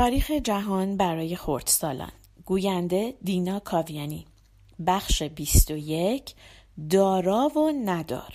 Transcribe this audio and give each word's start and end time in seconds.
تاریخ 0.00 0.30
جهان 0.30 0.96
برای 0.96 1.36
خردسالان 1.36 2.12
گوینده 2.44 3.14
دینا 3.22 3.60
کاویانی. 3.60 4.26
بخش 4.86 5.22
21 5.22 6.34
دارا 6.90 7.48
و 7.48 7.72
ندار. 7.84 8.34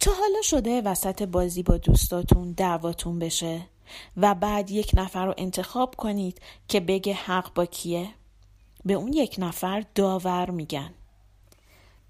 تا 0.00 0.10
حالا 0.12 0.42
شده 0.42 0.80
وسط 0.80 1.22
بازی 1.22 1.62
با 1.62 1.76
دوستاتون 1.76 2.52
دعواتون 2.52 3.18
بشه 3.18 3.60
و 4.16 4.34
بعد 4.34 4.70
یک 4.70 4.90
نفر 4.94 5.26
رو 5.26 5.34
انتخاب 5.38 5.94
کنید 5.96 6.40
که 6.68 6.80
بگه 6.80 7.12
حق 7.12 7.54
با 7.54 7.66
کیه؟ 7.66 8.08
به 8.84 8.94
اون 8.94 9.12
یک 9.12 9.36
نفر 9.38 9.84
داور 9.94 10.50
میگن. 10.50 10.90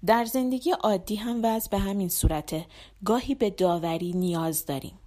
در 0.05 0.25
زندگی 0.25 0.71
عادی 0.71 1.15
هم 1.15 1.39
وضع 1.43 1.69
به 1.69 1.77
همین 1.77 2.09
صورته. 2.09 2.65
گاهی 3.05 3.35
به 3.35 3.49
داوری 3.49 4.13
نیاز 4.13 4.65
داریم. 4.65 4.99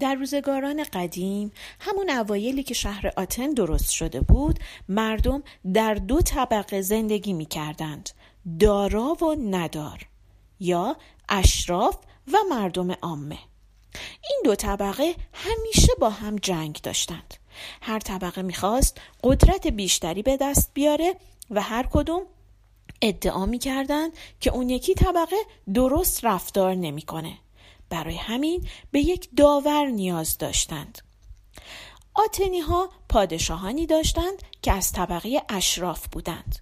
در 0.00 0.14
روزگاران 0.14 0.84
قدیم 0.92 1.52
همون 1.80 2.10
اوایلی 2.10 2.62
که 2.62 2.74
شهر 2.74 3.12
آتن 3.16 3.50
درست 3.50 3.90
شده 3.90 4.20
بود 4.20 4.58
مردم 4.88 5.42
در 5.74 5.94
دو 5.94 6.22
طبقه 6.22 6.82
زندگی 6.82 7.32
می 7.32 7.46
کردند 7.46 8.10
دارا 8.60 9.16
و 9.20 9.36
ندار 9.50 10.06
یا 10.60 10.96
اشراف 11.28 11.98
و 12.32 12.36
مردم 12.50 12.92
عامه. 12.92 13.38
این 14.30 14.40
دو 14.44 14.54
طبقه 14.54 15.14
همیشه 15.32 15.92
با 16.00 16.10
هم 16.10 16.36
جنگ 16.36 16.78
داشتند. 16.82 17.34
هر 17.82 17.98
طبقه 17.98 18.42
می‌خواست 18.42 19.00
قدرت 19.24 19.66
بیشتری 19.66 20.22
به 20.22 20.36
دست 20.36 20.70
بیاره 20.74 21.14
و 21.50 21.62
هر 21.62 21.86
کدوم 21.92 22.22
ادعا 23.02 23.46
می‌کردند 23.46 24.12
که 24.40 24.50
اون 24.50 24.70
یکی 24.70 24.94
طبقه 24.94 25.36
درست 25.74 26.24
رفتار 26.24 26.74
نمی‌کنه. 26.74 27.38
برای 27.90 28.16
همین 28.16 28.68
به 28.90 29.00
یک 29.00 29.28
داور 29.36 29.86
نیاز 29.86 30.38
داشتند. 30.38 30.98
آتنی 32.14 32.60
ها 32.60 32.88
پادشاهانی 33.08 33.86
داشتند 33.86 34.42
که 34.62 34.72
از 34.72 34.92
طبقه 34.92 35.42
اشراف 35.48 36.06
بودند. 36.06 36.58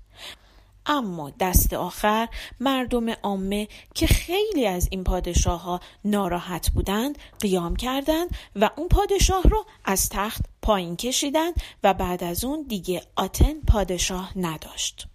اما 0.86 1.30
دست 1.40 1.72
آخر 1.72 2.28
مردم 2.60 3.10
عامه 3.10 3.68
که 3.94 4.06
خیلی 4.06 4.66
از 4.66 4.88
این 4.90 5.04
پادشاه 5.04 5.62
ها 5.62 5.80
ناراحت 6.04 6.70
بودند 6.70 7.18
قیام 7.40 7.76
کردند 7.76 8.28
و 8.56 8.70
اون 8.76 8.88
پادشاه 8.88 9.42
رو 9.42 9.64
از 9.84 10.08
تخت 10.08 10.42
پایین 10.62 10.96
کشیدند 10.96 11.54
و 11.82 11.94
بعد 11.94 12.24
از 12.24 12.44
اون 12.44 12.62
دیگه 12.68 13.02
آتن 13.16 13.60
پادشاه 13.60 14.38
نداشت. 14.38 15.06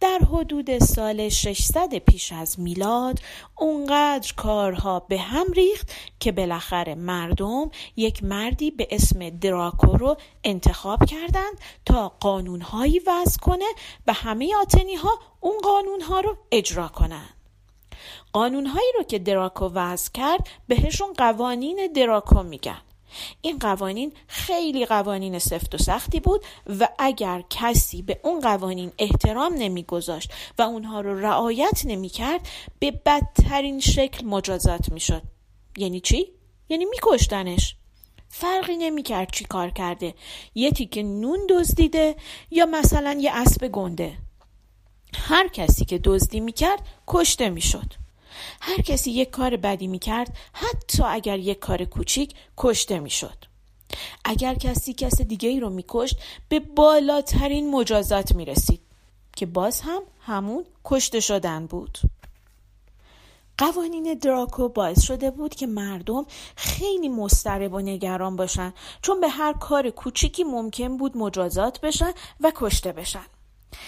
در 0.00 0.18
حدود 0.32 0.78
سال 0.78 1.28
600 1.28 1.98
پیش 1.98 2.32
از 2.32 2.60
میلاد 2.60 3.18
اونقدر 3.56 4.34
کارها 4.34 5.00
به 5.00 5.18
هم 5.18 5.52
ریخت 5.52 5.92
که 6.20 6.32
بالاخره 6.32 6.94
مردم 6.94 7.70
یک 7.96 8.24
مردی 8.24 8.70
به 8.70 8.88
اسم 8.90 9.30
دراکو 9.30 9.96
رو 9.96 10.16
انتخاب 10.44 11.04
کردند 11.04 11.60
تا 11.86 12.08
قانونهایی 12.20 13.00
وضع 13.06 13.38
کنه 13.38 13.64
و 14.06 14.12
همه 14.12 14.56
آتنی 14.56 14.94
ها 14.94 15.18
اون 15.40 15.58
قانونها 15.62 16.20
رو 16.20 16.36
اجرا 16.52 16.88
کنند. 16.88 17.34
قانونهایی 18.32 18.92
رو 18.98 19.02
که 19.02 19.18
دراکو 19.18 19.68
وضع 19.74 20.10
کرد 20.14 20.48
بهشون 20.68 21.12
قوانین 21.12 21.92
دراکو 21.96 22.42
میگن. 22.42 22.80
این 23.40 23.58
قوانین 23.58 24.12
خیلی 24.26 24.86
قوانین 24.86 25.38
سفت 25.38 25.74
و 25.74 25.78
سختی 25.78 26.20
بود 26.20 26.44
و 26.80 26.88
اگر 26.98 27.44
کسی 27.50 28.02
به 28.02 28.20
اون 28.24 28.40
قوانین 28.40 28.92
احترام 28.98 29.54
نمیگذاشت 29.54 30.32
و 30.58 30.62
اونها 30.62 31.00
رو 31.00 31.20
رعایت 31.20 31.82
نمی‌کرد 31.84 32.48
به 32.78 32.90
بدترین 32.90 33.80
شکل 33.80 34.26
مجازات 34.26 34.92
می‌شد. 34.92 35.22
یعنی 35.76 36.00
چی؟ 36.00 36.26
یعنی 36.68 36.84
میکشتنش. 36.84 37.76
فرقی 38.28 38.76
نمی‌کرد 38.76 39.32
چی 39.32 39.44
کار 39.44 39.70
کرده. 39.70 40.14
یه 40.54 40.70
تیکه 40.70 41.02
نون 41.02 41.46
دزدیده 41.50 42.16
یا 42.50 42.66
مثلا 42.66 43.12
یه 43.20 43.30
اسب 43.34 43.68
گنده. 43.68 44.12
هر 45.14 45.48
کسی 45.48 45.84
که 45.84 45.98
دزدی 45.98 46.40
می‌کرد 46.40 46.86
کشته 47.06 47.48
می‌شد. 47.48 47.94
هر 48.60 48.82
کسی 48.82 49.10
یک 49.10 49.30
کار 49.30 49.56
بدی 49.56 49.86
می 49.86 49.98
کرد 49.98 50.36
حتی 50.52 51.02
اگر 51.02 51.38
یک 51.38 51.58
کار 51.58 51.84
کوچیک 51.84 52.34
کشته 52.56 53.00
می 53.00 53.10
شد. 53.10 53.44
اگر 54.24 54.54
کسی 54.54 54.94
کس 54.94 55.20
دیگه 55.20 55.48
ای 55.48 55.60
رو 55.60 55.70
می 55.70 55.84
کشت 55.88 56.16
به 56.48 56.60
بالاترین 56.60 57.70
مجازات 57.70 58.34
می 58.34 58.44
رسید 58.44 58.80
که 59.36 59.46
باز 59.46 59.80
هم 59.80 60.02
همون 60.20 60.64
کشته 60.84 61.20
شدن 61.20 61.66
بود. 61.66 61.98
قوانین 63.58 64.14
دراکو 64.14 64.68
باعث 64.68 65.02
شده 65.02 65.30
بود 65.30 65.54
که 65.54 65.66
مردم 65.66 66.26
خیلی 66.56 67.08
مضطرب 67.08 67.74
و 67.74 67.80
نگران 67.80 68.36
باشن 68.36 68.74
چون 69.02 69.20
به 69.20 69.28
هر 69.28 69.52
کار 69.52 69.90
کوچیکی 69.90 70.44
ممکن 70.44 70.96
بود 70.96 71.16
مجازات 71.16 71.80
بشن 71.80 72.12
و 72.40 72.52
کشته 72.54 72.92
بشن. 72.92 73.26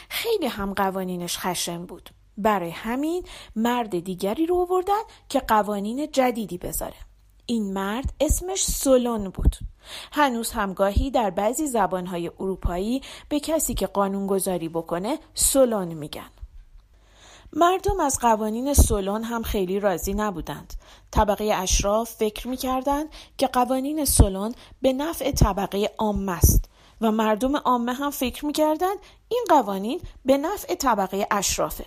خیلی 0.08 0.46
هم 0.46 0.74
قوانینش 0.74 1.38
خشن 1.38 1.86
بود. 1.86 2.10
برای 2.38 2.70
همین 2.70 3.24
مرد 3.56 3.98
دیگری 3.98 4.46
رو 4.46 4.56
آوردن 4.56 5.02
که 5.28 5.40
قوانین 5.40 6.10
جدیدی 6.12 6.58
بذاره 6.58 6.96
این 7.46 7.72
مرد 7.72 8.12
اسمش 8.20 8.64
سولون 8.64 9.28
بود 9.28 9.56
هنوز 10.12 10.50
همگاهی 10.50 11.10
در 11.10 11.30
بعضی 11.30 11.66
زبانهای 11.66 12.28
اروپایی 12.40 13.02
به 13.28 13.40
کسی 13.40 13.74
که 13.74 13.86
قانونگذاری 13.86 14.68
بکنه 14.68 15.18
سولون 15.34 15.88
میگن 15.88 16.30
مردم 17.52 18.00
از 18.00 18.18
قوانین 18.18 18.74
سولون 18.74 19.24
هم 19.24 19.42
خیلی 19.42 19.80
راضی 19.80 20.14
نبودند. 20.14 20.74
طبقه 21.10 21.44
اشراف 21.44 22.10
فکر 22.10 22.48
می‌کردند 22.48 23.08
که 23.38 23.46
قوانین 23.46 24.04
سولون 24.04 24.54
به 24.82 24.92
نفع 24.92 25.30
طبقه 25.30 25.90
عامه 25.98 26.32
است 26.32 26.64
و 27.00 27.12
مردم 27.12 27.56
عامه 27.56 27.92
هم 27.92 28.10
فکر 28.10 28.46
می‌کردند 28.46 28.96
این 29.28 29.44
قوانین 29.48 30.00
به 30.24 30.38
نفع 30.38 30.74
طبقه 30.74 31.26
اشرافه. 31.30 31.86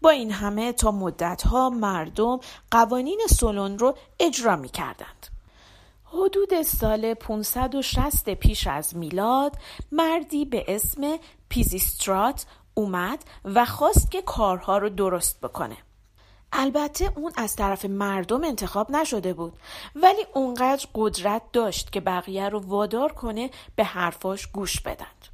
با 0.00 0.10
این 0.10 0.30
همه 0.30 0.72
تا 0.72 0.90
مدتها 0.90 1.70
مردم 1.70 2.40
قوانین 2.70 3.20
سولون 3.30 3.78
رو 3.78 3.94
اجرا 4.20 4.56
می 4.56 4.68
کردند. 4.68 5.26
حدود 6.04 6.62
سال 6.62 7.14
560 7.14 8.30
پیش 8.30 8.66
از 8.66 8.96
میلاد 8.96 9.56
مردی 9.92 10.44
به 10.44 10.64
اسم 10.68 11.18
پیزیسترات 11.48 12.46
اومد 12.74 13.24
و 13.44 13.64
خواست 13.64 14.10
که 14.10 14.22
کارها 14.22 14.78
رو 14.78 14.88
درست 14.88 15.40
بکنه. 15.40 15.76
البته 16.52 17.12
اون 17.16 17.32
از 17.36 17.56
طرف 17.56 17.84
مردم 17.84 18.44
انتخاب 18.44 18.90
نشده 18.90 19.32
بود 19.32 19.52
ولی 19.94 20.26
اونقدر 20.34 20.86
قدرت 20.94 21.42
داشت 21.52 21.92
که 21.92 22.00
بقیه 22.00 22.48
رو 22.48 22.60
وادار 22.60 23.12
کنه 23.12 23.50
به 23.76 23.84
حرفاش 23.84 24.46
گوش 24.46 24.80
بدند. 24.80 25.27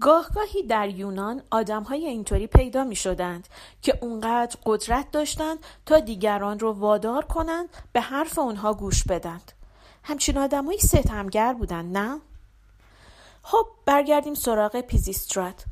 گاهگاهی 0.00 0.62
در 0.62 0.88
یونان 0.88 1.42
آدم 1.50 1.82
های 1.82 2.06
اینطوری 2.06 2.46
پیدا 2.46 2.84
می 2.84 2.96
شدند 2.96 3.48
که 3.82 3.98
اونقدر 4.00 4.56
قدرت 4.66 5.10
داشتند 5.10 5.58
تا 5.86 6.00
دیگران 6.00 6.58
رو 6.58 6.72
وادار 6.72 7.24
کنند 7.24 7.68
به 7.92 8.00
حرف 8.00 8.38
اونها 8.38 8.74
گوش 8.74 9.04
بدند. 9.04 9.52
همچین 10.02 10.38
آدمایی 10.38 10.78
ستمگر 10.78 11.52
بودند 11.52 11.98
نه؟ 11.98 12.20
خب 13.42 13.66
برگردیم 13.86 14.34
سراغ 14.34 14.80
پیزیسترات. 14.80 15.64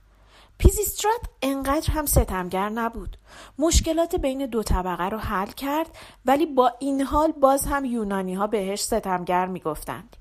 پیزیسترات 0.58 1.20
انقدر 1.42 1.90
هم 1.90 2.06
ستمگر 2.06 2.68
نبود. 2.68 3.16
مشکلات 3.58 4.16
بین 4.16 4.46
دو 4.46 4.62
طبقه 4.62 5.08
رو 5.08 5.18
حل 5.18 5.46
کرد 5.46 5.98
ولی 6.24 6.46
با 6.46 6.72
این 6.78 7.00
حال 7.00 7.32
باز 7.32 7.64
هم 7.64 7.84
یونانی 7.84 8.34
ها 8.34 8.46
بهش 8.46 8.82
ستمگر 8.82 9.46
می 9.46 9.60
گفتند. 9.60 10.16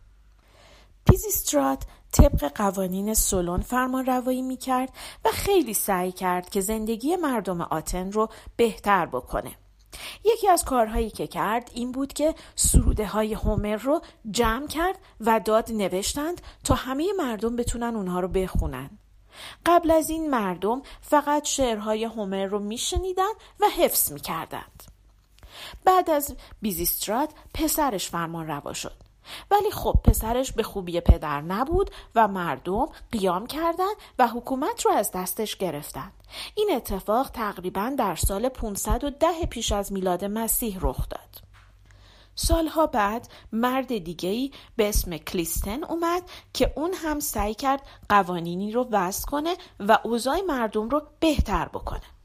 پیزیسترات 1.10 1.84
طبق 2.18 2.52
قوانین 2.56 3.14
سولون 3.14 3.62
فرمان 3.62 4.06
روایی 4.06 4.42
می 4.42 4.58
کرد 4.58 4.90
و 5.26 5.30
خیلی 5.32 5.74
سعی 5.74 6.12
کرد 6.12 6.50
که 6.50 6.62
زندگی 6.62 7.16
مردم 7.16 7.62
آتن 7.62 8.12
رو 8.12 8.30
بهتر 8.56 9.06
بکنه. 9.06 9.52
یکی 10.26 10.50
از 10.50 10.66
کارهایی 10.66 11.10
که 11.10 11.28
کرد 11.28 11.72
این 11.74 11.92
بود 11.92 12.14
که 12.14 12.36
سروده 12.56 13.08
های 13.08 13.34
هومر 13.34 13.76
رو 13.76 14.02
جمع 14.32 14.68
کرد 14.68 15.00
و 15.20 15.40
داد 15.40 15.72
نوشتند 15.72 16.42
تا 16.64 16.76
همه 16.76 17.14
مردم 17.18 17.56
بتونن 17.56 17.96
اونها 17.96 18.20
رو 18.20 18.28
بخونن. 18.28 18.90
قبل 19.66 19.92
از 19.92 20.10
این 20.10 20.30
مردم 20.30 20.82
فقط 21.02 21.46
شعرهای 21.46 22.04
هومر 22.04 22.46
رو 22.46 22.60
میشنیدن 22.60 23.34
و 23.60 23.66
حفظ 23.78 24.12
می‌کردند. 24.12 24.84
بعد 25.86 26.10
از 26.10 26.36
بیزیسترات 26.62 27.30
پسرش 27.54 28.10
فرمان 28.10 28.48
روا 28.48 28.74
شد. 28.74 29.07
ولی 29.52 29.72
خب 29.72 30.00
پسرش 30.04 30.52
به 30.52 30.64
خوبی 30.64 31.02
پدر 31.02 31.42
نبود 31.42 31.92
و 32.16 32.28
مردم 32.28 32.86
قیام 33.12 33.48
کردند 33.48 33.96
و 34.20 34.28
حکومت 34.28 34.86
رو 34.86 34.92
از 34.92 35.12
دستش 35.12 35.56
گرفتند. 35.56 36.14
این 36.56 36.70
اتفاق 36.76 37.30
تقریبا 37.30 37.94
در 37.98 38.16
سال 38.16 38.50
510 38.50 39.46
پیش 39.50 39.72
از 39.72 39.94
میلاد 39.94 40.26
مسیح 40.26 40.78
رخ 40.82 41.10
داد. 41.10 41.48
سالها 42.36 42.88
بعد 42.88 43.28
مرد 43.52 43.98
دیگهی 43.98 44.52
به 44.76 44.90
اسم 44.90 45.18
کلیستن 45.18 45.84
اومد 45.84 46.24
که 46.54 46.74
اون 46.76 46.94
هم 46.94 47.20
سعی 47.20 47.54
کرد 47.54 47.82
قوانینی 48.10 48.72
رو 48.72 48.88
وضع 48.92 49.26
کنه 49.26 49.56
و 49.80 50.00
اوضاع 50.04 50.42
مردم 50.42 50.90
رو 50.90 51.02
بهتر 51.20 51.68
بکنه. 51.68 52.17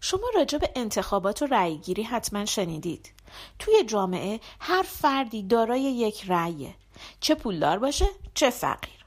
شما 0.00 0.26
راجع 0.34 0.58
به 0.58 0.70
انتخابات 0.76 1.42
و 1.42 1.46
رأیگیری 1.46 2.02
حتما 2.02 2.44
شنیدید. 2.44 3.12
توی 3.58 3.84
جامعه 3.84 4.40
هر 4.60 4.82
فردی 4.82 5.42
دارای 5.42 5.80
یک 5.80 6.24
رأیه. 6.28 6.74
چه 7.20 7.34
پولدار 7.34 7.78
باشه 7.78 8.06
چه 8.34 8.50
فقیر. 8.50 9.04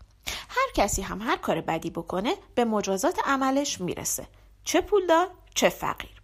هر 0.50 0.72
کسی 0.76 1.02
هم 1.02 1.22
هر 1.22 1.38
کار 1.38 1.62
بدی 1.62 1.90
بکنه 1.90 2.36
به 2.56 2.66
مجازات 2.66 3.20
عملش 3.26 3.82
می‌رسه. 3.82 4.28
چه 4.64 4.82
پولدار 4.82 5.28
چه 5.56 5.70
فقیر. 5.70 6.22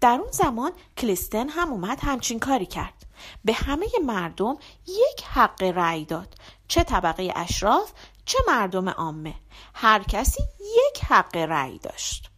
در 0.00 0.18
اون 0.20 0.30
زمان 0.30 0.72
کلیستن 0.98 1.48
هم 1.48 1.72
اومد 1.72 1.98
همچین 2.02 2.38
کاری 2.38 2.66
کرد. 2.66 3.06
به 3.44 3.52
همه 3.52 3.86
مردم 4.04 4.56
یک 4.86 5.24
حق 5.24 5.62
رأی 5.62 6.04
داد. 6.04 6.34
چه 6.68 6.84
طبقه 6.84 7.32
اشراف 7.36 7.92
چه 8.24 8.38
مردم 8.48 8.88
عامه. 8.88 9.34
هر 9.74 10.02
کسی 10.02 10.42
یک 10.60 11.04
حق 11.04 11.36
رأی 11.36 11.78
داشت. 11.78 12.31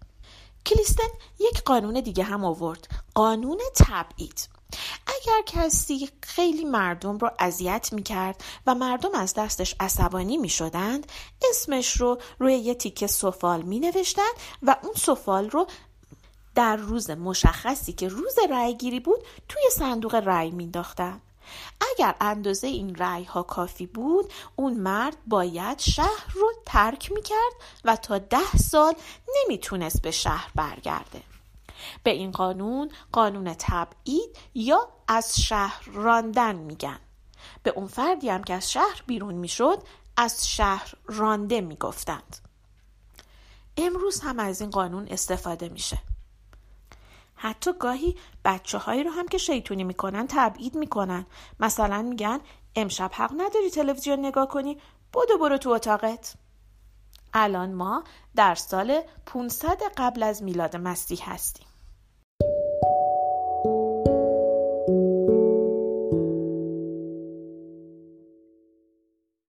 کلیستن 0.66 1.08
یک 1.40 1.62
قانون 1.62 2.00
دیگه 2.00 2.25
هم 2.25 2.44
آورد 2.44 2.88
قانون 3.14 3.61
تبعید. 3.76 4.49
اگر 5.06 5.43
کسی 5.46 6.08
خیلی 6.22 6.64
مردم 6.64 7.19
رو 7.19 7.31
اذیت 7.38 7.93
می 7.93 8.02
کرد 8.02 8.44
و 8.66 8.75
مردم 8.75 9.14
از 9.14 9.34
دستش 9.34 9.75
عصبانی 9.81 10.37
می 10.37 10.49
شدند 10.49 11.12
اسمش 11.50 12.00
رو 12.00 12.19
روی 12.38 12.55
یه 12.55 12.75
تیکه 12.75 13.06
سفال 13.06 13.62
می 13.62 13.81
نوشتن 13.81 14.32
و 14.62 14.76
اون 14.82 14.94
سفال 14.96 15.50
رو 15.50 15.66
در 16.55 16.76
روز 16.76 17.11
مشخصی 17.11 17.93
که 17.93 18.08
روز 18.08 18.34
رأی 18.50 18.75
گیری 18.75 19.00
بود 19.00 19.20
توی 19.49 19.62
صندوق 19.72 20.14
رأی 20.14 20.50
مینداختن 20.50 21.20
اگر 21.81 22.14
اندازه 22.20 22.67
این 22.67 22.94
رأی 22.94 23.25
ها 23.25 23.43
کافی 23.43 23.87
بود 23.87 24.32
اون 24.56 24.75
مرد 24.75 25.17
باید 25.26 25.79
شهر 25.79 26.32
رو 26.35 26.52
ترک 26.67 27.12
می‌کرد 27.12 27.52
و 27.85 27.96
تا 27.96 28.19
ده 28.19 28.56
سال 28.56 28.94
نمی‌تونست 29.37 30.02
به 30.02 30.11
شهر 30.11 30.50
برگرده. 30.55 31.23
به 32.02 32.11
این 32.11 32.31
قانون 32.31 32.91
قانون 33.12 33.55
تبعید 33.58 34.37
یا 34.55 34.88
از 35.08 35.41
شهر 35.41 35.91
راندن 35.93 36.56
میگن. 36.56 36.99
به 37.62 37.70
اون 37.70 37.87
فردی 37.87 38.29
هم 38.29 38.44
که 38.44 38.55
از 38.55 38.73
شهر 38.73 39.02
بیرون 39.06 39.35
می‌شد 39.35 39.82
از 40.17 40.49
شهر 40.49 40.94
رانده 41.06 41.61
می‌گفتند. 41.61 42.37
امروز 43.76 44.20
هم 44.20 44.38
از 44.38 44.61
این 44.61 44.70
قانون 44.70 45.08
استفاده 45.11 45.69
میشه. 45.69 45.99
حتی 47.44 47.73
گاهی 47.73 48.17
بچه 48.44 48.79
هایی 48.79 49.02
رو 49.05 49.11
هم 49.11 49.29
که 49.29 49.38
شیطونی 49.38 49.85
می‌کنن 49.85 50.26
تبعید 50.29 50.75
می‌کنن. 50.75 51.26
مثلا 51.61 52.02
میگن 52.02 52.41
امشب 52.76 53.11
حق 53.14 53.32
نداری 53.37 53.70
تلویزیون 53.70 54.19
نگاه 54.26 54.49
کنی 54.49 54.79
بدو 55.14 55.38
برو 55.38 55.58
تو 55.58 55.70
اتاقت. 55.70 56.35
الان 57.35 57.73
ما 57.73 58.05
در 58.37 58.55
سال 58.55 59.00
500 59.26 59.82
قبل 59.96 60.23
از 60.23 60.43
میلاد 60.43 60.76
مسیح 60.76 61.32
هستیم. 61.32 61.67